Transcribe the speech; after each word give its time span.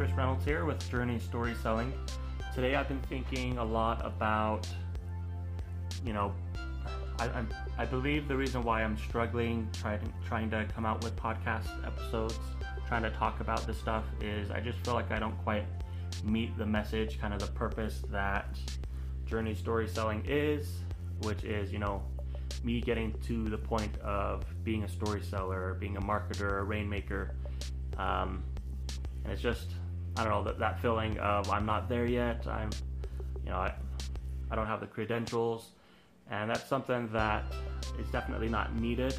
Chris 0.00 0.12
Reynolds 0.12 0.46
here 0.46 0.64
with 0.64 0.90
Journey 0.90 1.18
Story 1.18 1.54
Selling. 1.62 1.92
Today 2.54 2.74
I've 2.74 2.88
been 2.88 3.02
thinking 3.02 3.58
a 3.58 3.64
lot 3.64 4.00
about, 4.02 4.66
you 6.06 6.14
know, 6.14 6.32
I, 7.18 7.26
I, 7.26 7.44
I 7.76 7.84
believe 7.84 8.26
the 8.26 8.34
reason 8.34 8.62
why 8.62 8.82
I'm 8.82 8.96
struggling 8.96 9.68
trying 9.74 10.10
trying 10.26 10.48
to 10.52 10.64
come 10.74 10.86
out 10.86 11.04
with 11.04 11.14
podcast 11.16 11.86
episodes, 11.86 12.38
trying 12.88 13.02
to 13.02 13.10
talk 13.10 13.40
about 13.40 13.66
this 13.66 13.76
stuff 13.76 14.04
is 14.22 14.50
I 14.50 14.60
just 14.60 14.78
feel 14.86 14.94
like 14.94 15.10
I 15.12 15.18
don't 15.18 15.36
quite 15.44 15.66
meet 16.24 16.56
the 16.56 16.64
message, 16.64 17.20
kind 17.20 17.34
of 17.34 17.40
the 17.40 17.48
purpose 17.48 18.02
that 18.10 18.58
Journey 19.26 19.54
Story 19.54 19.86
Selling 19.86 20.24
is, 20.26 20.78
which 21.24 21.44
is, 21.44 21.74
you 21.74 21.78
know, 21.78 22.02
me 22.64 22.80
getting 22.80 23.12
to 23.26 23.50
the 23.50 23.58
point 23.58 23.98
of 23.98 24.46
being 24.64 24.84
a 24.84 24.88
story 24.88 25.22
seller, 25.22 25.76
being 25.78 25.98
a 25.98 26.00
marketer, 26.00 26.60
a 26.60 26.62
rainmaker. 26.62 27.34
Um, 27.98 28.42
and 29.24 29.34
it's 29.34 29.42
just, 29.42 29.66
I 30.20 30.24
don't 30.24 30.32
know, 30.32 30.44
that, 30.44 30.58
that 30.58 30.82
feeling 30.82 31.18
of 31.18 31.50
I'm 31.50 31.64
not 31.64 31.88
there 31.88 32.04
yet. 32.04 32.46
I'm, 32.46 32.68
you 33.42 33.50
know, 33.50 33.56
I, 33.56 33.72
I 34.50 34.54
don't 34.54 34.66
have 34.66 34.80
the 34.80 34.86
credentials. 34.86 35.70
And 36.30 36.50
that's 36.50 36.68
something 36.68 37.08
that 37.12 37.44
is 37.98 38.06
definitely 38.10 38.50
not 38.50 38.76
needed. 38.76 39.18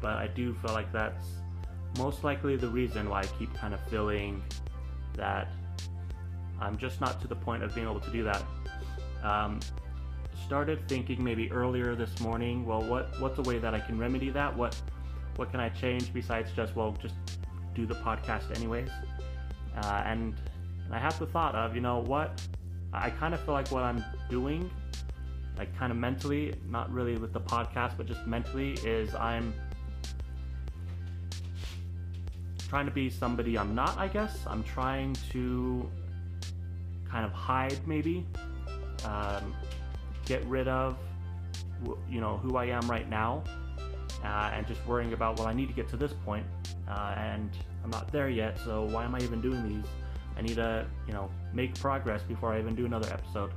But 0.00 0.16
I 0.16 0.26
do 0.26 0.52
feel 0.54 0.72
like 0.72 0.92
that's 0.92 1.24
most 1.98 2.24
likely 2.24 2.56
the 2.56 2.66
reason 2.66 3.08
why 3.08 3.20
I 3.20 3.26
keep 3.38 3.54
kind 3.54 3.74
of 3.74 3.80
feeling 3.88 4.42
that 5.14 5.52
I'm 6.60 6.76
just 6.76 7.00
not 7.00 7.20
to 7.20 7.28
the 7.28 7.36
point 7.36 7.62
of 7.62 7.72
being 7.72 7.86
able 7.86 8.00
to 8.00 8.10
do 8.10 8.24
that. 8.24 8.42
Um, 9.22 9.60
started 10.44 10.88
thinking 10.88 11.22
maybe 11.22 11.48
earlier 11.52 11.94
this 11.94 12.18
morning, 12.18 12.66
well, 12.66 12.82
what 12.82 13.08
what's 13.20 13.38
a 13.38 13.42
way 13.42 13.60
that 13.60 13.72
I 13.72 13.78
can 13.78 13.96
remedy 13.96 14.30
that? 14.30 14.56
What 14.56 14.74
what 15.36 15.52
can 15.52 15.60
I 15.60 15.68
change 15.68 16.12
besides 16.12 16.50
just 16.56 16.74
well, 16.74 16.96
just 17.00 17.14
do 17.72 17.86
the 17.86 17.94
podcast 17.94 18.54
anyways? 18.56 18.90
Uh, 19.76 20.02
and, 20.06 20.34
and 20.84 20.94
I 20.94 20.98
have 20.98 21.18
the 21.18 21.26
thought 21.26 21.54
of, 21.54 21.74
you 21.74 21.80
know 21.80 21.98
what? 21.98 22.40
I 22.92 23.10
kind 23.10 23.34
of 23.34 23.40
feel 23.40 23.54
like 23.54 23.68
what 23.68 23.82
I'm 23.82 24.04
doing, 24.28 24.70
like 25.56 25.76
kind 25.78 25.92
of 25.92 25.98
mentally, 25.98 26.54
not 26.68 26.92
really 26.92 27.16
with 27.16 27.32
the 27.32 27.40
podcast, 27.40 27.96
but 27.96 28.06
just 28.06 28.26
mentally, 28.26 28.72
is 28.84 29.14
I'm 29.14 29.54
trying 32.68 32.86
to 32.86 32.92
be 32.92 33.10
somebody 33.10 33.58
I'm 33.58 33.74
not, 33.74 33.96
I 33.98 34.08
guess. 34.08 34.38
I'm 34.46 34.62
trying 34.64 35.14
to 35.30 35.88
kind 37.08 37.24
of 37.24 37.32
hide, 37.32 37.78
maybe, 37.86 38.26
um, 39.04 39.54
get 40.24 40.44
rid 40.46 40.68
of, 40.68 40.96
you 42.08 42.20
know, 42.20 42.36
who 42.38 42.56
I 42.56 42.66
am 42.66 42.88
right 42.90 43.08
now, 43.08 43.42
uh, 44.24 44.50
and 44.52 44.66
just 44.66 44.84
worrying 44.86 45.12
about, 45.12 45.38
well, 45.38 45.48
I 45.48 45.52
need 45.52 45.68
to 45.68 45.74
get 45.74 45.88
to 45.88 45.96
this 45.96 46.12
point, 46.24 46.46
uh, 46.88 47.14
and 47.16 47.50
I'm 47.82 47.90
not 47.90 48.10
there 48.12 48.28
yet, 48.28 48.58
so 48.58 48.84
why 48.84 49.04
am 49.04 49.14
I 49.14 49.18
even 49.20 49.40
doing 49.40 49.68
these? 49.68 49.90
I 50.36 50.42
need 50.42 50.56
to, 50.56 50.86
you 51.06 51.12
know, 51.12 51.30
make 51.52 51.78
progress 51.78 52.22
before 52.22 52.52
I 52.52 52.58
even 52.58 52.74
do 52.74 52.86
another 52.86 53.12
episode. 53.12 53.52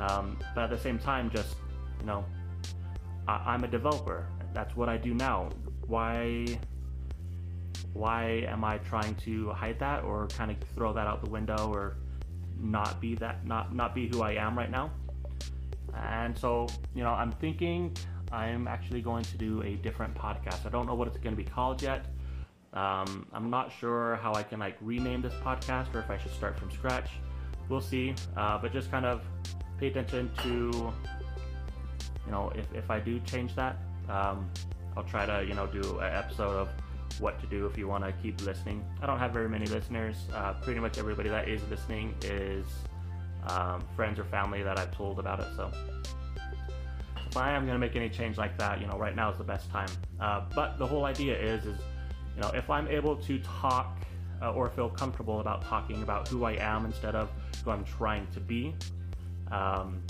Um, 0.00 0.38
but 0.54 0.64
at 0.64 0.70
the 0.70 0.78
same 0.78 0.98
time, 0.98 1.30
just, 1.30 1.56
you 2.00 2.06
know, 2.06 2.24
I- 3.26 3.42
I'm 3.46 3.64
a 3.64 3.68
developer. 3.68 4.26
That's 4.54 4.74
what 4.76 4.88
I 4.88 4.96
do 4.96 5.14
now. 5.14 5.50
Why 5.86 6.58
why 7.94 8.44
am 8.46 8.64
I 8.64 8.78
trying 8.78 9.14
to 9.16 9.50
hide 9.50 9.78
that 9.80 10.04
or 10.04 10.28
kind 10.28 10.50
of 10.50 10.56
throw 10.74 10.92
that 10.92 11.06
out 11.06 11.24
the 11.24 11.30
window 11.30 11.72
or 11.72 11.96
not 12.60 13.00
be 13.00 13.14
that 13.16 13.46
not 13.46 13.74
not 13.74 13.94
be 13.94 14.08
who 14.08 14.22
I 14.22 14.32
am 14.32 14.56
right 14.56 14.70
now? 14.70 14.90
And 15.96 16.36
so, 16.36 16.66
you 16.94 17.02
know, 17.02 17.10
I'm 17.10 17.32
thinking 17.32 17.96
I'm 18.30 18.68
actually 18.68 19.00
going 19.00 19.24
to 19.24 19.38
do 19.38 19.62
a 19.62 19.76
different 19.76 20.14
podcast. 20.14 20.66
I 20.66 20.68
don't 20.68 20.86
know 20.86 20.94
what 20.94 21.08
it's 21.08 21.16
going 21.16 21.34
to 21.36 21.42
be 21.42 21.48
called 21.48 21.82
yet. 21.82 22.06
Um, 22.78 23.26
I'm 23.32 23.50
not 23.50 23.72
sure 23.72 24.20
how 24.22 24.34
I 24.34 24.44
can 24.44 24.60
like 24.60 24.76
rename 24.80 25.20
this 25.20 25.34
podcast 25.42 25.92
or 25.96 25.98
if 25.98 26.10
I 26.10 26.16
should 26.16 26.32
start 26.32 26.56
from 26.56 26.70
scratch. 26.70 27.10
We'll 27.68 27.80
see. 27.80 28.14
Uh, 28.36 28.56
but 28.58 28.72
just 28.72 28.88
kind 28.92 29.04
of 29.04 29.22
pay 29.80 29.88
attention 29.88 30.30
to, 30.44 30.92
you 32.24 32.30
know, 32.30 32.52
if, 32.54 32.72
if 32.72 32.88
I 32.88 33.00
do 33.00 33.18
change 33.20 33.56
that, 33.56 33.78
um, 34.08 34.48
I'll 34.96 35.02
try 35.02 35.26
to, 35.26 35.44
you 35.44 35.54
know, 35.54 35.66
do 35.66 35.98
an 35.98 36.14
episode 36.14 36.54
of 36.54 36.68
what 37.18 37.40
to 37.40 37.46
do 37.48 37.66
if 37.66 37.76
you 37.76 37.88
want 37.88 38.04
to 38.04 38.12
keep 38.22 38.40
listening. 38.42 38.84
I 39.02 39.06
don't 39.06 39.18
have 39.18 39.32
very 39.32 39.48
many 39.48 39.66
listeners. 39.66 40.16
Uh, 40.32 40.52
pretty 40.62 40.78
much 40.78 40.98
everybody 40.98 41.30
that 41.30 41.48
is 41.48 41.60
listening 41.68 42.14
is 42.22 42.64
um, 43.48 43.82
friends 43.96 44.20
or 44.20 44.24
family 44.24 44.62
that 44.62 44.78
I've 44.78 44.96
told 44.96 45.18
about 45.18 45.40
it. 45.40 45.48
So 45.56 45.72
if 47.26 47.36
I 47.36 47.50
am 47.50 47.66
going 47.66 47.74
to 47.74 47.80
make 47.80 47.96
any 47.96 48.08
change 48.08 48.38
like 48.38 48.56
that, 48.58 48.80
you 48.80 48.86
know, 48.86 48.96
right 48.98 49.16
now 49.16 49.32
is 49.32 49.38
the 49.38 49.44
best 49.44 49.68
time. 49.68 49.90
Uh, 50.20 50.42
but 50.54 50.78
the 50.78 50.86
whole 50.86 51.06
idea 51.06 51.36
is, 51.36 51.64
is 51.66 51.80
you 52.38 52.44
know, 52.44 52.50
if 52.50 52.70
I'm 52.70 52.86
able 52.86 53.16
to 53.16 53.40
talk 53.40 53.98
uh, 54.40 54.52
or 54.52 54.70
feel 54.70 54.88
comfortable 54.88 55.40
about 55.40 55.64
talking 55.64 56.04
about 56.04 56.28
who 56.28 56.44
I 56.44 56.52
am 56.52 56.86
instead 56.86 57.16
of 57.16 57.30
who 57.64 57.72
I'm 57.72 57.84
trying 57.84 58.28
to 58.28 58.38
be, 58.38 58.76
um, 59.50 60.00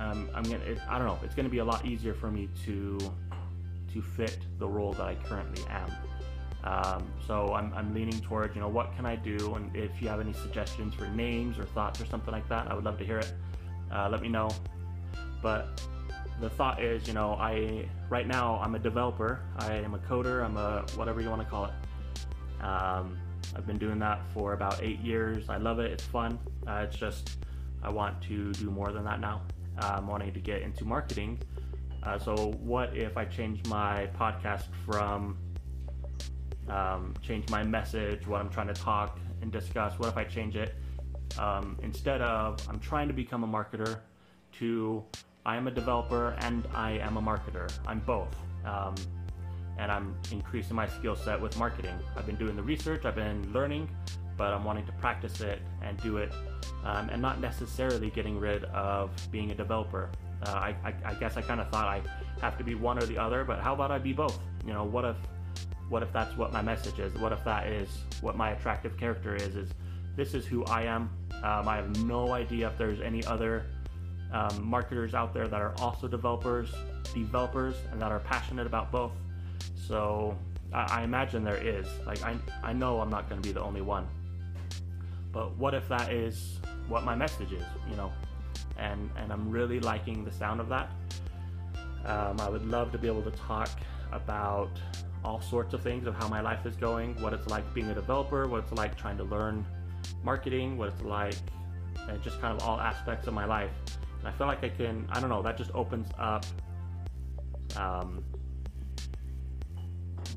um, 0.00 0.28
I'm 0.34 0.42
gonna. 0.42 0.64
It, 0.64 0.78
I 0.88 0.98
don't 0.98 1.06
know. 1.06 1.20
It's 1.22 1.36
to 1.36 1.44
be 1.44 1.58
a 1.58 1.64
lot 1.64 1.86
easier 1.86 2.14
for 2.14 2.32
me 2.32 2.48
to 2.64 2.98
to 3.92 4.02
fit 4.02 4.38
the 4.58 4.66
role 4.66 4.92
that 4.94 5.06
I 5.06 5.14
currently 5.14 5.62
am. 5.70 5.92
Um, 6.64 7.06
so 7.24 7.54
I'm, 7.54 7.72
I'm 7.74 7.94
leaning 7.94 8.20
towards, 8.22 8.56
you 8.56 8.60
know, 8.60 8.68
what 8.68 8.96
can 8.96 9.06
I 9.06 9.14
do? 9.14 9.54
And 9.54 9.74
if 9.76 10.02
you 10.02 10.08
have 10.08 10.18
any 10.18 10.32
suggestions 10.32 10.94
for 10.94 11.06
names 11.06 11.60
or 11.60 11.64
thoughts 11.64 12.00
or 12.00 12.06
something 12.06 12.32
like 12.32 12.48
that, 12.48 12.68
I 12.68 12.74
would 12.74 12.82
love 12.82 12.98
to 12.98 13.04
hear 13.04 13.20
it. 13.20 13.32
Uh, 13.92 14.08
let 14.10 14.20
me 14.20 14.28
know. 14.28 14.50
But 15.40 15.80
the 16.40 16.50
thought 16.50 16.82
is, 16.82 17.06
you 17.06 17.14
know, 17.14 17.32
I 17.34 17.88
right 18.10 18.26
now 18.26 18.60
I'm 18.62 18.74
a 18.74 18.78
developer. 18.78 19.40
I 19.58 19.74
am 19.74 19.94
a 19.94 19.98
coder. 19.98 20.44
I'm 20.44 20.56
a 20.56 20.84
whatever 20.94 21.20
you 21.20 21.30
want 21.30 21.42
to 21.42 21.48
call 21.48 21.66
it. 21.66 22.64
Um, 22.64 23.18
I've 23.54 23.66
been 23.66 23.78
doing 23.78 23.98
that 24.00 24.20
for 24.34 24.52
about 24.52 24.82
eight 24.82 25.00
years. 25.00 25.48
I 25.48 25.56
love 25.56 25.78
it. 25.78 25.90
It's 25.90 26.04
fun. 26.04 26.38
Uh, 26.66 26.84
it's 26.86 26.96
just 26.96 27.38
I 27.82 27.88
want 27.88 28.20
to 28.22 28.52
do 28.52 28.70
more 28.70 28.92
than 28.92 29.04
that 29.04 29.20
now. 29.20 29.42
I'm 29.78 30.06
wanting 30.06 30.32
to 30.32 30.40
get 30.40 30.62
into 30.62 30.84
marketing. 30.84 31.38
Uh, 32.02 32.18
so 32.18 32.52
what 32.60 32.96
if 32.96 33.16
I 33.16 33.24
change 33.24 33.66
my 33.66 34.08
podcast 34.18 34.64
from 34.84 35.38
um, 36.68 37.14
change 37.22 37.48
my 37.48 37.62
message, 37.62 38.26
what 38.26 38.40
I'm 38.40 38.50
trying 38.50 38.68
to 38.68 38.74
talk 38.74 39.18
and 39.40 39.52
discuss? 39.52 39.98
What 39.98 40.08
if 40.08 40.16
I 40.16 40.24
change 40.24 40.56
it 40.56 40.74
um, 41.38 41.78
instead 41.82 42.20
of 42.20 42.58
I'm 42.68 42.78
trying 42.78 43.08
to 43.08 43.14
become 43.14 43.44
a 43.44 43.48
marketer 43.48 44.00
to 44.58 45.04
I 45.46 45.54
am 45.56 45.68
a 45.68 45.70
developer 45.70 46.34
and 46.40 46.66
I 46.74 46.98
am 46.98 47.16
a 47.16 47.22
marketer. 47.22 47.72
I'm 47.86 48.00
both. 48.00 48.36
Um, 48.64 48.96
and 49.78 49.92
I'm 49.92 50.16
increasing 50.32 50.74
my 50.74 50.88
skill 50.88 51.14
set 51.14 51.40
with 51.40 51.56
marketing. 51.56 51.96
I've 52.16 52.26
been 52.26 52.36
doing 52.36 52.56
the 52.56 52.62
research, 52.62 53.04
I've 53.04 53.14
been 53.14 53.52
learning, 53.52 53.88
but 54.36 54.52
I'm 54.52 54.64
wanting 54.64 54.86
to 54.86 54.92
practice 54.92 55.40
it 55.40 55.60
and 55.82 55.96
do 56.02 56.16
it 56.16 56.32
um, 56.84 57.10
and 57.10 57.22
not 57.22 57.40
necessarily 57.40 58.10
getting 58.10 58.40
rid 58.40 58.64
of 58.64 59.10
being 59.30 59.52
a 59.52 59.54
developer. 59.54 60.10
Uh, 60.44 60.50
I, 60.50 60.76
I, 60.84 60.94
I, 61.04 61.14
guess 61.14 61.36
I 61.36 61.42
kind 61.42 61.60
of 61.60 61.70
thought 61.70 61.86
I 61.86 62.02
have 62.40 62.58
to 62.58 62.64
be 62.64 62.74
one 62.74 62.98
or 62.98 63.06
the 63.06 63.16
other, 63.16 63.44
but 63.44 63.60
how 63.60 63.72
about 63.72 63.92
I 63.92 63.98
be 63.98 64.12
both? 64.12 64.38
You 64.66 64.72
know, 64.72 64.84
what 64.84 65.04
if 65.04 65.16
what 65.88 66.02
if 66.02 66.12
that's 66.12 66.36
what 66.36 66.52
my 66.52 66.60
message 66.60 66.98
is? 66.98 67.14
What 67.14 67.30
if 67.32 67.44
that 67.44 67.68
is 67.68 67.88
what 68.20 68.36
my 68.36 68.50
attractive 68.50 68.98
character 68.98 69.36
is? 69.36 69.54
Is 69.54 69.70
this 70.16 70.34
is 70.34 70.44
who 70.44 70.64
I 70.64 70.82
am? 70.82 71.08
Um, 71.44 71.68
I 71.68 71.76
have 71.76 72.04
no 72.04 72.32
idea 72.32 72.66
if 72.66 72.76
there's 72.76 73.00
any 73.00 73.24
other 73.24 73.66
um, 74.32 74.64
marketers 74.64 75.14
out 75.14 75.32
there 75.32 75.48
that 75.48 75.60
are 75.60 75.74
also 75.78 76.08
developers, 76.08 76.72
developers, 77.14 77.76
and 77.92 78.00
that 78.00 78.10
are 78.12 78.20
passionate 78.20 78.66
about 78.66 78.90
both. 78.90 79.12
So 79.74 80.36
I, 80.72 81.00
I 81.00 81.02
imagine 81.02 81.44
there 81.44 81.56
is. 81.56 81.86
Like 82.06 82.22
I, 82.22 82.36
I 82.62 82.72
know 82.72 83.00
I'm 83.00 83.10
not 83.10 83.28
going 83.28 83.40
to 83.40 83.46
be 83.46 83.52
the 83.52 83.62
only 83.62 83.82
one. 83.82 84.06
But 85.32 85.56
what 85.56 85.74
if 85.74 85.88
that 85.88 86.12
is 86.12 86.60
what 86.88 87.04
my 87.04 87.14
message 87.14 87.52
is? 87.52 87.64
You 87.90 87.96
know, 87.96 88.12
and 88.78 89.10
and 89.16 89.32
I'm 89.32 89.50
really 89.50 89.80
liking 89.80 90.24
the 90.24 90.32
sound 90.32 90.60
of 90.60 90.68
that. 90.68 90.90
Um, 92.04 92.40
I 92.40 92.48
would 92.48 92.64
love 92.66 92.92
to 92.92 92.98
be 92.98 93.08
able 93.08 93.22
to 93.22 93.32
talk 93.32 93.70
about 94.12 94.70
all 95.24 95.40
sorts 95.40 95.74
of 95.74 95.82
things 95.82 96.06
of 96.06 96.14
how 96.14 96.28
my 96.28 96.40
life 96.40 96.64
is 96.66 96.76
going, 96.76 97.20
what 97.20 97.32
it's 97.32 97.48
like 97.48 97.74
being 97.74 97.88
a 97.88 97.94
developer, 97.94 98.46
what 98.46 98.62
it's 98.62 98.72
like 98.72 98.96
trying 98.96 99.16
to 99.18 99.24
learn 99.24 99.66
marketing, 100.22 100.78
what 100.78 100.88
it's 100.88 101.02
like, 101.02 101.34
and 102.08 102.22
just 102.22 102.40
kind 102.40 102.56
of 102.56 102.66
all 102.66 102.80
aspects 102.80 103.26
of 103.26 103.34
my 103.34 103.44
life. 103.44 103.72
I 104.26 104.32
feel 104.32 104.46
like 104.46 104.64
I 104.64 104.68
can, 104.68 105.08
I 105.12 105.20
don't 105.20 105.30
know, 105.30 105.42
that 105.42 105.56
just 105.56 105.70
opens 105.74 106.08
up 106.18 106.44
um, 107.76 108.24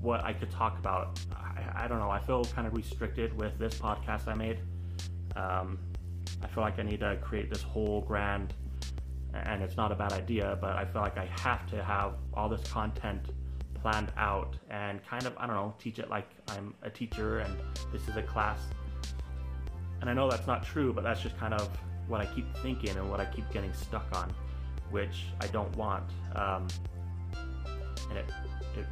what 0.01 0.24
I 0.24 0.33
could 0.33 0.51
talk 0.51 0.77
about. 0.77 1.19
I, 1.36 1.86
I, 1.86 1.88
don't 1.88 2.00
know, 2.00 2.09
I 2.09 2.19
feel 2.19 2.44
kind 2.45 2.68
of 2.68 2.74
restricted 2.74 3.38
with 3.39 3.57
this 3.57 3.75
podcast 3.75 4.27
I 4.27 4.36
made. 4.36 4.59
Um, 5.36 5.80
I 6.44 6.47
feel 6.47 6.63
like 6.63 6.80
I 6.80 6.83
need 6.83 7.00
to 7.00 7.18
create 7.21 7.50
this 7.50 7.62
whole 7.62 8.01
grand, 8.01 8.53
and 9.33 9.62
it's 9.62 9.75
not 9.75 9.92
a 9.92 9.95
bad 9.95 10.13
idea, 10.13 10.57
but 10.62 10.75
I 10.75 10.85
feel 10.85 11.01
like 11.01 11.18
I 11.18 11.25
have 11.42 11.65
to 11.71 11.83
have 11.83 12.13
all 12.33 12.50
this 12.50 12.62
content 12.69 13.31
planned 13.81 14.12
out 14.18 14.56
and 14.69 15.06
kind 15.06 15.25
of, 15.25 15.33
I 15.38 15.47
don't 15.47 15.56
know, 15.56 15.74
teach 15.80 16.00
it 16.00 16.09
like 16.09 16.30
I'm 16.50 16.74
a 16.83 16.89
teacher 16.89 17.39
and 17.39 17.56
this 17.92 18.07
is 18.07 18.15
a 18.18 18.24
class. 18.24 18.59
And 20.01 20.09
I 20.09 20.13
know 20.13 20.30
that's 20.30 20.47
not 20.47 20.63
true, 20.63 20.94
but 20.94 21.03
that's 21.03 21.21
just 21.21 21.38
kind 21.38 21.53
of 21.53 21.69
what 22.09 22.19
I 22.19 22.25
keep 22.25 22.53
thinking 22.57 22.89
and 22.97 23.09
what 23.09 23.21
I 23.21 23.25
keep 23.25 23.50
getting 23.51 23.71
stuck 23.73 24.07
on, 24.13 24.33
which 24.89 25.25
I 25.39 25.47
don't 25.47 25.73
want. 25.77 26.03
Um, 26.35 26.67
and 28.09 28.17
it, 28.17 28.25
it, 28.77 28.85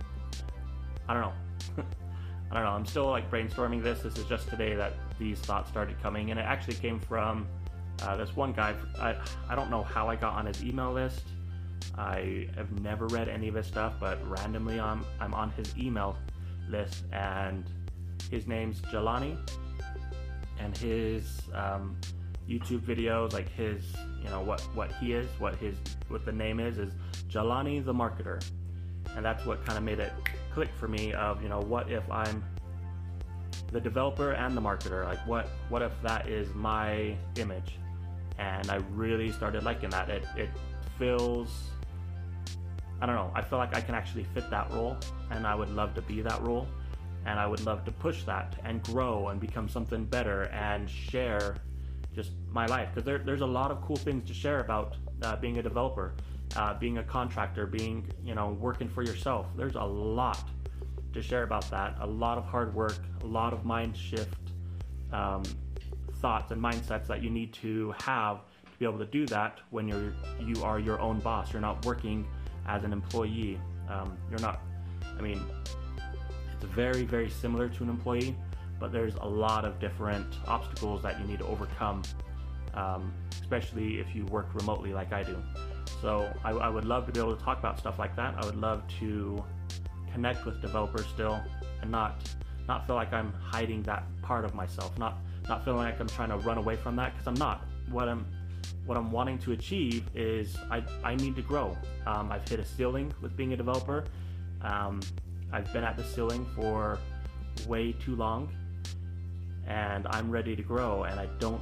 I 1.09 1.13
don't 1.13 1.23
know. 1.23 1.33
I 2.51 2.53
don't 2.53 2.63
know. 2.63 2.69
I'm 2.69 2.85
still 2.85 3.09
like 3.09 3.29
brainstorming 3.29 3.83
this. 3.83 4.01
This 4.01 4.17
is 4.17 4.25
just 4.25 4.47
today 4.47 4.75
that 4.75 4.93
these 5.19 5.39
thoughts 5.39 5.69
started 5.69 6.01
coming, 6.01 6.31
and 6.31 6.39
it 6.39 6.43
actually 6.43 6.75
came 6.75 6.99
from 6.99 7.45
uh, 8.03 8.15
this 8.15 8.35
one 8.35 8.53
guy. 8.53 8.73
I 8.99 9.15
I 9.49 9.55
don't 9.55 9.69
know 9.69 9.83
how 9.83 10.07
I 10.07 10.15
got 10.15 10.35
on 10.35 10.45
his 10.45 10.63
email 10.63 10.93
list. 10.93 11.23
I 11.97 12.47
have 12.55 12.79
never 12.79 13.07
read 13.07 13.27
any 13.27 13.47
of 13.47 13.55
his 13.55 13.65
stuff, 13.65 13.95
but 13.99 14.25
randomly 14.29 14.79
I'm 14.79 15.05
I'm 15.19 15.33
on 15.33 15.49
his 15.51 15.75
email 15.77 16.15
list, 16.69 17.03
and 17.11 17.65
his 18.31 18.47
name's 18.47 18.79
Jelani, 18.81 19.37
and 20.59 20.77
his 20.77 21.41
um, 21.53 21.97
YouTube 22.47 22.81
videos, 22.81 23.33
like 23.33 23.49
his, 23.49 23.83
you 24.23 24.29
know, 24.29 24.41
what 24.41 24.61
what 24.73 24.91
he 24.93 25.13
is, 25.13 25.27
what 25.39 25.55
his 25.55 25.75
what 26.07 26.25
the 26.25 26.31
name 26.31 26.59
is, 26.59 26.77
is 26.77 26.93
Jelani 27.29 27.83
the 27.83 27.93
Marketer, 27.93 28.43
and 29.15 29.25
that's 29.25 29.45
what 29.45 29.65
kind 29.65 29.77
of 29.77 29.83
made 29.83 29.99
it 29.99 30.13
click 30.53 30.69
for 30.79 30.87
me. 30.87 31.13
Of 31.13 31.43
you 31.43 31.49
know, 31.49 31.59
what 31.59 31.91
if 31.91 32.09
I'm 32.09 32.43
the 33.71 33.81
developer 33.81 34.31
and 34.31 34.55
the 34.55 34.61
marketer? 34.61 35.05
Like, 35.05 35.25
what 35.27 35.47
what 35.69 35.81
if 35.81 35.91
that 36.03 36.27
is 36.27 36.53
my 36.53 37.15
image? 37.37 37.77
And 38.39 38.69
I 38.69 38.77
really 38.93 39.31
started 39.31 39.63
liking 39.63 39.89
that. 39.89 40.09
It 40.09 40.25
it 40.35 40.49
feels 40.97 41.49
I 43.01 43.05
don't 43.05 43.15
know. 43.15 43.31
I 43.35 43.41
feel 43.41 43.59
like 43.59 43.75
I 43.75 43.81
can 43.81 43.93
actually 43.93 44.23
fit 44.33 44.49
that 44.49 44.71
role, 44.71 44.97
and 45.31 45.45
I 45.45 45.53
would 45.53 45.69
love 45.69 45.93
to 45.95 46.01
be 46.01 46.21
that 46.21 46.41
role, 46.41 46.67
and 47.25 47.39
I 47.39 47.45
would 47.45 47.63
love 47.65 47.85
to 47.85 47.91
push 47.91 48.23
that 48.23 48.55
and 48.63 48.81
grow 48.83 49.27
and 49.29 49.39
become 49.39 49.69
something 49.69 50.05
better 50.05 50.43
and 50.45 50.89
share 50.89 51.57
just 52.17 52.31
my 52.49 52.65
life 52.65 52.89
because 52.89 53.05
there, 53.05 53.19
there's 53.19 53.41
a 53.41 53.45
lot 53.45 53.71
of 53.71 53.79
cool 53.81 53.95
things 53.95 54.27
to 54.27 54.33
share 54.33 54.59
about 54.59 54.97
uh, 55.21 55.35
being 55.37 55.59
a 55.59 55.63
developer, 55.63 56.15
uh, 56.55 56.73
being 56.73 56.97
a 56.97 57.03
contractor, 57.03 57.65
being 57.65 58.05
you 58.25 58.35
know 58.35 58.49
working 58.59 58.89
for 58.89 59.03
yourself. 59.03 59.47
There's 59.55 59.75
a 59.75 59.83
lot 59.83 60.43
to 61.13 61.21
share 61.21 61.43
about 61.43 61.69
that. 61.71 61.95
A 62.01 62.07
lot 62.07 62.37
of 62.37 62.45
hard 62.45 62.73
work, 62.73 62.97
a 63.23 63.27
lot 63.27 63.53
of 63.53 63.63
mind 63.63 63.95
shift 63.95 64.33
um, 65.13 65.43
thoughts 66.15 66.51
and 66.51 66.61
mindsets 66.61 67.07
that 67.07 67.23
you 67.23 67.29
need 67.29 67.53
to 67.53 67.93
have 68.01 68.37
to 68.71 68.77
be 68.79 68.85
able 68.85 68.97
to 68.97 69.05
do 69.05 69.25
that 69.27 69.59
when 69.69 69.87
you're 69.87 70.11
you 70.41 70.63
are 70.63 70.79
your 70.79 70.99
own 70.99 71.19
boss. 71.19 71.53
You're 71.53 71.61
not 71.61 71.85
working 71.85 72.27
as 72.67 72.83
an 72.83 72.91
employee. 72.91 73.59
Um, 73.89 74.17
you're 74.29 74.39
not, 74.39 74.59
I 75.17 75.21
mean, 75.21 75.41
it's 76.53 76.65
very, 76.65 77.03
very 77.03 77.29
similar 77.29 77.69
to 77.69 77.83
an 77.83 77.89
employee, 77.89 78.35
but 78.79 78.91
there's 78.91 79.15
a 79.15 79.27
lot 79.27 79.65
of 79.65 79.79
different 79.79 80.35
obstacles 80.47 81.01
that 81.03 81.19
you 81.19 81.25
need 81.25 81.39
to 81.39 81.45
overcome, 81.45 82.03
um, 82.73 83.13
especially 83.41 83.99
if 83.99 84.15
you 84.15 84.25
work 84.25 84.53
remotely 84.53 84.93
like 84.93 85.13
I 85.13 85.23
do. 85.23 85.37
So 86.01 86.31
I, 86.43 86.51
I, 86.51 86.69
would 86.69 86.85
love 86.85 87.05
to 87.07 87.11
be 87.11 87.19
able 87.19 87.35
to 87.35 87.43
talk 87.43 87.59
about 87.59 87.79
stuff 87.79 87.97
like 87.97 88.15
that. 88.17 88.35
I 88.37 88.45
would 88.45 88.57
love 88.57 88.83
to 88.99 89.43
connect 90.11 90.45
with 90.45 90.61
developers 90.61 91.05
still 91.07 91.41
and 91.81 91.89
not 91.89 92.21
not 92.67 92.85
feel 92.85 92.95
like 92.95 93.13
I'm 93.13 93.33
hiding 93.33 93.81
that 93.83 94.03
part 94.21 94.43
of 94.43 94.53
myself, 94.53 94.97
not 94.97 95.17
not 95.47 95.63
feeling 95.63 95.79
like 95.79 95.99
I'm 95.99 96.07
trying 96.07 96.29
to 96.29 96.37
run 96.37 96.57
away 96.57 96.75
from 96.75 96.95
that 96.97 97.13
because 97.13 97.27
I'm 97.27 97.35
not. 97.35 97.65
What 97.89 98.09
I'm 98.09 98.25
what 98.85 98.97
I'm 98.97 99.11
wanting 99.11 99.37
to 99.39 99.51
achieve 99.51 100.09
is 100.15 100.55
I, 100.71 100.81
I 101.03 101.15
need 101.15 101.35
to 101.35 101.41
grow. 101.41 101.77
Um, 102.05 102.31
I've 102.31 102.47
hit 102.47 102.59
a 102.59 102.65
ceiling 102.65 103.13
with 103.21 103.35
being 103.35 103.53
a 103.53 103.57
developer. 103.57 104.05
Um, 104.61 105.01
I've 105.51 105.71
been 105.73 105.83
at 105.83 105.97
the 105.97 106.03
ceiling 106.03 106.45
for 106.55 106.97
way 107.67 107.91
too 107.91 108.15
long, 108.15 108.49
and 109.67 110.07
I'm 110.09 110.31
ready 110.31 110.55
to 110.55 110.63
grow. 110.63 111.03
And 111.03 111.19
I 111.19 111.27
don't 111.39 111.61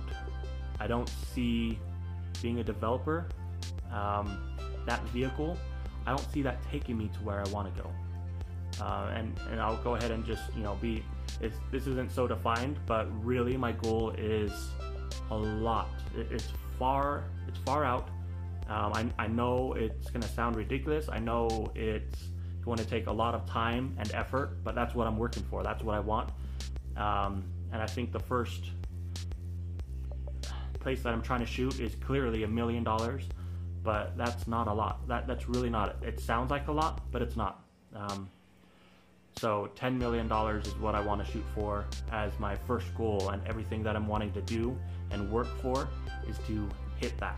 I 0.79 0.87
don't 0.87 1.09
see 1.33 1.79
being 2.41 2.59
a 2.59 2.63
developer 2.63 3.27
um, 3.91 4.37
that 4.85 5.01
vehicle. 5.09 5.57
I 6.05 6.11
don't 6.11 6.31
see 6.31 6.41
that 6.43 6.57
taking 6.71 6.97
me 6.97 7.09
to 7.13 7.19
where 7.19 7.39
I 7.39 7.49
want 7.49 7.73
to 7.75 7.81
go. 7.81 7.89
Uh, 8.81 9.11
and 9.15 9.39
and 9.51 9.59
I'll 9.59 9.77
go 9.77 9.95
ahead 9.95 10.11
and 10.11 10.25
just 10.25 10.43
you 10.55 10.63
know 10.63 10.75
be 10.81 11.03
this 11.39 11.87
isn't 11.87 12.11
so 12.11 12.27
defined, 12.27 12.77
but 12.85 13.07
really 13.25 13.57
my 13.57 13.71
goal 13.71 14.11
is 14.17 14.51
a 15.31 15.37
lot. 15.37 15.89
It, 16.15 16.27
it's 16.31 16.47
far 16.77 17.23
it's 17.47 17.57
far 17.59 17.83
out. 17.83 18.09
Um, 18.67 18.93
I, 18.93 19.05
I 19.19 19.27
know 19.27 19.73
it's 19.73 20.09
to 20.09 20.21
sound 20.27 20.55
ridiculous. 20.55 21.07
I 21.07 21.19
know 21.19 21.71
it's 21.75 22.29
going 22.63 22.77
to 22.79 22.85
take 22.85 23.05
a 23.05 23.11
lot 23.11 23.35
of 23.35 23.45
time 23.45 23.95
and 23.99 24.11
effort, 24.13 24.63
but 24.63 24.73
that's 24.73 24.95
what 24.95 25.05
I'm 25.05 25.17
working 25.17 25.43
for. 25.51 25.61
That's 25.61 25.83
what 25.83 25.95
I 25.95 25.99
want. 25.99 26.31
Um, 26.97 27.43
and 27.75 27.83
I 27.83 27.87
think 27.87 28.13
the 28.13 28.21
first 28.21 28.71
place 30.79 31.03
that 31.03 31.11
I'm 31.11 31.21
trying 31.21 31.41
to 31.41 31.45
shoot 31.45 31.81
is 31.81 31.93
clearly 31.95 32.43
a 32.43 32.47
million 32.47 32.85
dollars, 32.85 33.27
but 33.83 34.17
that's 34.17 34.47
not 34.47 34.69
a 34.69 34.73
lot. 34.73 35.05
That 35.09 35.27
that's 35.27 35.49
really 35.49 35.69
not. 35.69 35.97
It 36.01 36.21
sounds 36.21 36.51
like 36.51 36.69
a 36.69 36.71
lot, 36.71 37.01
but 37.11 37.21
it's 37.21 37.35
not. 37.35 37.65
Um, 37.93 38.29
so 39.35 39.69
$10 39.75 39.97
million 39.97 40.31
is 40.31 40.73
what 40.79 40.95
I 40.95 41.01
want 41.01 41.25
to 41.25 41.29
shoot 41.29 41.43
for 41.53 41.83
as 42.13 42.31
my 42.39 42.55
first 42.55 42.87
goal, 42.95 43.31
and 43.31 43.45
everything 43.45 43.83
that 43.83 43.97
I'm 43.97 44.07
wanting 44.07 44.31
to 44.31 44.41
do 44.41 44.77
and 45.11 45.29
work 45.29 45.49
for 45.61 45.89
is 46.29 46.37
to 46.47 46.69
hit 46.95 47.17
that. 47.17 47.37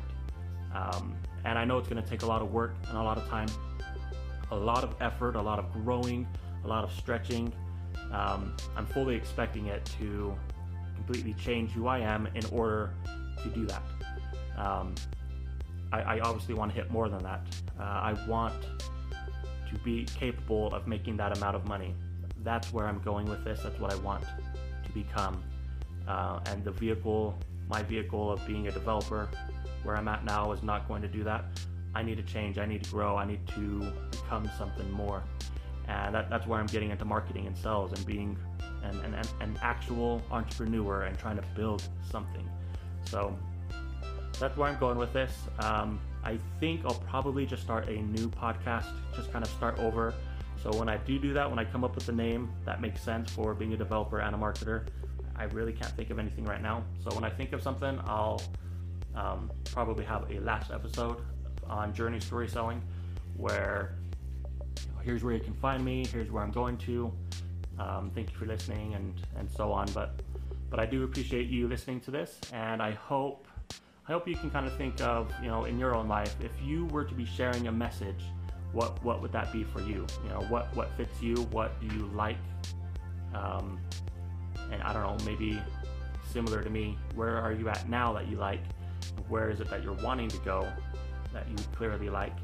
Um, 0.76 1.16
and 1.46 1.58
I 1.58 1.66
know 1.66 1.80
it's 1.80 1.90
going 1.90 2.04
to 2.04 2.08
take 2.08 2.22
a 2.22 2.28
lot 2.28 2.44
of 2.44 2.54
work 2.54 2.76
and 2.90 2.96
a 2.96 3.02
lot 3.02 3.18
of 3.18 3.28
time, 3.28 3.50
a 4.52 4.56
lot 4.56 4.84
of 4.84 4.94
effort, 5.02 5.36
a 5.36 5.42
lot 5.42 5.58
of 5.58 5.74
growing, 5.74 6.28
a 6.64 6.68
lot 6.68 6.84
of 6.84 6.92
stretching. 6.94 7.52
Um, 8.12 8.56
I'm 8.76 8.86
fully 8.86 9.16
expecting 9.16 9.68
it 9.68 9.86
to 10.00 10.36
completely 10.96 11.34
change 11.34 11.72
who 11.72 11.88
I 11.88 12.00
am 12.00 12.28
in 12.36 12.46
order 12.46 12.92
to 13.44 13.50
do 13.50 13.66
that. 13.66 13.84
Um, 14.58 14.96
I, 15.92 16.02
I, 16.02 16.20
obviously 16.22 16.56
want 16.56 16.72
to 16.74 16.76
hit 16.76 16.90
more 16.90 17.10
than 17.10 17.22
that. 17.24 17.42
Uh, 17.80 17.84
I 17.84 18.18
want 18.28 18.56
to 19.70 19.80
be 19.84 20.06
capable 20.06 20.74
of 20.74 20.88
making 20.88 21.18
that 21.18 21.38
amount 21.38 21.56
of 21.56 21.66
money. 21.66 21.94
That's 22.44 22.74
where 22.74 22.88
I'm 22.88 23.00
going 23.02 23.28
with 23.28 23.44
this. 23.44 23.62
That's 23.62 23.80
what 23.80 23.94
I 23.94 23.96
want 23.98 24.24
to 24.24 24.92
become. 24.94 25.44
Uh, 26.08 26.40
and 26.48 26.64
the 26.64 26.72
vehicle 26.72 27.38
my 27.70 27.84
vehicle 27.84 28.32
of 28.32 28.46
being 28.48 28.68
a 28.68 28.72
developer 28.72 29.28
where 29.84 29.98
I'm 29.98 30.08
at 30.08 30.24
now 30.24 30.52
is 30.52 30.64
not 30.64 30.88
going 30.88 31.02
to 31.02 31.08
do 31.08 31.24
that. 31.24 31.46
I 31.94 32.04
need 32.04 32.18
to 32.18 32.24
change. 32.24 32.58
I 32.58 32.66
need 32.66 32.84
to 32.84 32.90
grow. 32.92 33.18
I 33.18 33.26
need 33.26 33.46
to 33.56 33.92
become 34.12 34.50
something 34.58 34.90
more. 34.92 35.24
And 35.88 36.14
that, 36.14 36.30
that's 36.30 36.46
where 36.46 36.60
I'm 36.60 36.68
getting 36.68 36.92
into 36.92 37.06
marketing 37.06 37.48
and 37.48 37.58
sales 37.58 37.94
and 37.94 38.06
being 38.06 38.38
an, 38.84 39.00
an, 39.06 39.16
an 39.42 39.58
actual 39.62 40.22
entrepreneur 40.32 41.04
and 41.04 41.18
trying 41.18 41.38
to 41.38 41.44
build 41.56 41.84
something. 42.12 42.48
So 43.06 43.38
that's 44.40 44.56
where 44.58 44.70
I'm 44.70 44.80
going 44.80 44.98
with 44.98 45.14
this. 45.14 45.34
Um, 45.60 46.00
I 46.24 46.38
think 46.60 46.82
I'll 46.86 47.02
probably 47.10 47.46
just 47.46 47.64
start 47.64 47.88
a 47.88 48.02
new 48.02 48.30
podcast, 48.30 48.86
just 49.16 49.32
kind 49.32 49.46
of 49.46 49.52
start 49.52 49.80
over. 49.80 50.14
So 50.62 50.72
when 50.78 50.90
I 50.90 50.98
do 50.98 51.18
do 51.20 51.34
that, 51.34 51.50
when 51.50 51.60
I 51.60 51.66
come 51.66 51.84
up 51.84 51.96
with 51.96 52.10
a 52.10 52.12
name 52.12 52.50
that 52.66 52.82
makes 52.82 53.02
sense 53.02 53.32
for 53.32 53.54
being 53.54 53.74
a 53.74 53.78
developer 53.78 54.20
and 54.20 54.36
a 54.36 54.38
marketer, 54.38 54.88
I 55.36 55.46
really 55.46 55.72
can't 55.72 55.92
think 55.92 56.10
of 56.10 56.20
anything 56.20 56.46
right 56.46 56.62
now. 56.62 56.84
So 57.04 57.16
when 57.16 57.24
I 57.24 57.30
think 57.30 57.54
of 57.54 57.62
something, 57.62 58.00
I'll 58.06 58.42
um, 59.16 59.52
probably 59.66 60.04
have 60.06 60.30
a 60.32 60.40
last 60.40 60.72
episode 60.72 61.22
on 61.70 61.94
journey 61.94 62.20
story 62.20 62.48
selling 62.48 62.82
where 63.36 63.97
here's 65.08 65.24
where 65.24 65.34
you 65.34 65.40
can 65.40 65.54
find 65.54 65.86
me, 65.86 66.06
here's 66.06 66.30
where 66.30 66.44
I'm 66.44 66.52
going 66.52 66.76
to. 66.80 67.10
Um, 67.80 68.12
thank 68.14 68.30
you 68.30 68.38
for 68.38 68.46
listening 68.46 68.94
and, 68.94 69.14
and 69.38 69.50
so 69.50 69.72
on. 69.72 69.90
But 69.94 70.22
but 70.70 70.82
I 70.82 70.86
do 70.86 71.06
appreciate 71.06 71.48
you 71.48 71.70
listening 71.70 72.02
to 72.02 72.12
this, 72.12 72.42
and 72.52 72.82
I 72.82 72.92
hope 72.92 73.48
I 74.06 74.12
hope 74.12 74.28
you 74.28 74.36
can 74.36 74.52
kind 74.52 74.68
of 74.68 74.76
think 74.76 75.00
of 75.00 75.32
you 75.42 75.48
know 75.48 75.64
in 75.64 75.80
your 75.80 75.96
own 75.96 76.10
life 76.10 76.36
if 76.42 76.52
you 76.62 76.88
were 76.88 77.06
to 77.06 77.16
be 77.16 77.24
sharing 77.24 77.70
a 77.70 77.72
message, 77.72 78.22
what 78.74 79.02
what 79.02 79.22
would 79.22 79.32
that 79.32 79.54
be 79.54 79.64
for 79.64 79.80
you? 79.80 80.06
You 80.26 80.30
know 80.30 80.42
what 80.50 80.76
what 80.76 80.92
fits 80.98 81.22
you? 81.22 81.36
What 81.52 81.80
do 81.80 81.88
you 81.96 82.08
like? 82.14 82.44
Um, 83.34 83.80
and 84.74 84.84
I 84.84 84.92
don't 84.92 85.04
know, 85.04 85.26
maybe 85.26 85.58
similar 86.34 86.62
to 86.62 86.70
me, 86.70 86.98
where 87.16 87.38
are 87.38 87.54
you 87.54 87.70
at 87.70 87.88
now 87.88 88.12
that 88.12 88.28
you 88.28 88.36
like? 88.36 88.60
Where 89.30 89.50
is 89.50 89.62
it 89.62 89.70
that 89.70 89.84
you're 89.84 90.02
wanting 90.04 90.28
to 90.28 90.38
go 90.40 90.68
that 91.32 91.48
you 91.48 91.56
clearly 91.78 92.10
like? 92.10 92.36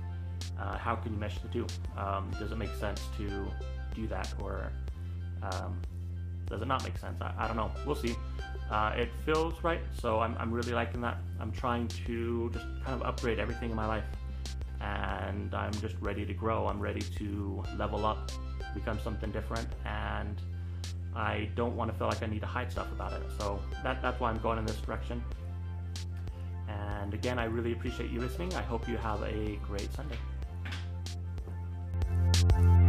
Uh, 0.60 0.78
how 0.78 0.96
can 0.96 1.14
you 1.14 1.20
mesh 1.20 1.40
the 1.40 1.48
two? 1.48 1.68
Um, 1.98 2.32
does 2.40 2.52
it 2.52 2.58
make 2.58 2.74
sense 2.76 3.02
to 3.18 3.48
do 3.96 4.08
that, 4.08 4.34
or 4.42 4.72
um, 5.42 5.82
does 6.48 6.62
it 6.62 6.68
not 6.68 6.84
make 6.84 6.98
sense? 6.98 7.22
I, 7.22 7.34
I 7.38 7.48
don't 7.48 7.58
know. 7.58 7.72
We'll 7.86 7.96
see. 7.96 8.16
Uh, 8.72 8.94
it 8.96 9.10
feels 9.26 9.62
right, 9.64 9.82
so 10.00 10.20
I'm, 10.20 10.36
I'm 10.40 10.52
really 10.52 10.72
liking 10.72 11.02
that. 11.02 11.18
I'm 11.40 11.52
trying 11.52 11.88
to 12.08 12.50
just 12.54 12.66
kind 12.84 13.00
of 13.00 13.04
upgrade 13.04 13.40
everything 13.40 13.70
in 13.70 13.76
my 13.76 13.86
life, 13.86 14.06
and 14.82 15.54
I'm 15.54 15.74
just 15.74 15.96
ready 16.00 16.26
to 16.26 16.34
grow. 16.34 16.68
I'm 16.68 16.80
ready 16.80 17.02
to 17.02 17.64
level 17.78 18.06
up, 18.06 18.32
become 18.74 19.00
something 19.00 19.32
different, 19.32 19.68
and 19.86 20.42
I 21.16 21.50
don't 21.56 21.76
want 21.76 21.92
to 21.92 21.98
feel 21.98 22.08
like 22.08 22.24
I 22.24 22.28
need 22.28 22.42
to 22.42 22.48
hide 22.48 22.72
stuff 22.72 22.92
about 22.92 23.14
it. 23.14 23.22
So 23.38 23.60
that, 23.84 24.02
that's 24.02 24.20
why 24.20 24.30
I'm 24.30 24.40
going 24.40 24.58
in 24.58 24.66
this 24.66 24.78
direction. 24.78 25.24
And 26.68 27.14
again, 27.14 27.38
I 27.38 27.46
really 27.46 27.74
appreciate 27.74 28.10
you 28.10 28.20
listening. 28.20 28.54
I 28.56 28.62
hope 28.62 28.88
you 28.88 28.98
have 28.98 29.22
a 29.24 29.60
great 29.68 29.94
Sunday. 29.94 30.18
Thank 32.52 32.66
you. 32.66 32.83